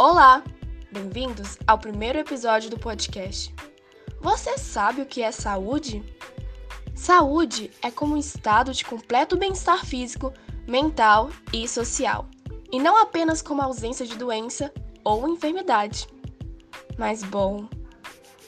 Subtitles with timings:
[0.00, 0.44] Olá!
[0.92, 3.52] Bem-vindos ao primeiro episódio do podcast.
[4.20, 6.04] Você sabe o que é saúde?
[6.94, 10.32] Saúde é como um estado de completo bem-estar físico,
[10.68, 12.28] mental e social,
[12.70, 14.72] e não apenas como ausência de doença
[15.02, 16.06] ou enfermidade.
[16.96, 17.68] Mas bom,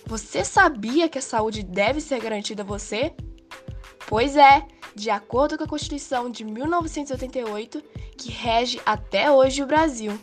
[0.06, 3.12] você sabia que a saúde deve ser garantida a você?
[4.06, 4.64] Pois é,
[4.94, 7.82] de acordo com a Constituição de 1988,
[8.16, 10.16] que rege até hoje o Brasil.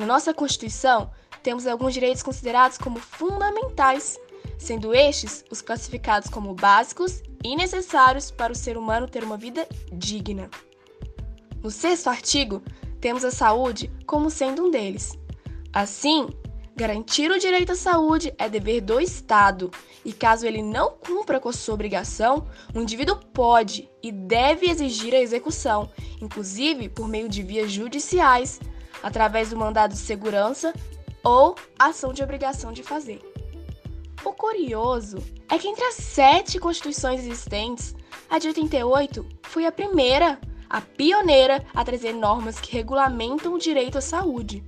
[0.00, 1.10] Na nossa Constituição,
[1.42, 4.18] temos alguns direitos considerados como fundamentais,
[4.58, 9.68] sendo estes os classificados como básicos e necessários para o ser humano ter uma vida
[9.92, 10.48] digna.
[11.62, 12.62] No sexto artigo,
[12.98, 15.18] temos a saúde como sendo um deles.
[15.70, 16.30] Assim,
[16.74, 19.70] garantir o direito à saúde é dever do Estado,
[20.02, 25.20] e caso ele não cumpra com sua obrigação, o indivíduo pode e deve exigir a
[25.20, 25.90] execução,
[26.22, 28.58] inclusive por meio de vias judiciais,
[29.02, 30.72] através do mandado de segurança
[31.22, 33.20] ou ação de obrigação de fazer.
[34.24, 37.94] O curioso é que entre as sete constituições existentes,
[38.28, 43.98] a de 88 foi a primeira, a pioneira a trazer normas que regulamentam o direito
[43.98, 44.62] à saúde.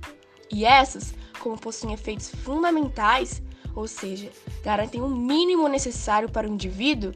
[0.51, 3.41] E essas, como possuem efeitos fundamentais,
[3.75, 4.29] ou seja,
[4.63, 7.13] garantem o mínimo necessário para o indivíduo,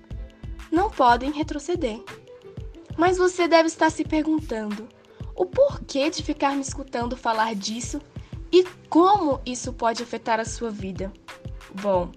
[0.72, 2.00] não podem retroceder.
[2.98, 4.88] Mas você deve estar se perguntando:
[5.38, 8.02] o porquê de ficar me escutando falar disso
[8.52, 11.14] e como isso pode afetar a sua vida.
[11.82, 12.12] Bom,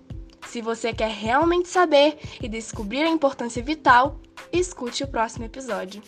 [0.46, 4.18] se você quer realmente saber e descobrir a importância vital,
[4.50, 6.02] escute o próximo episódio.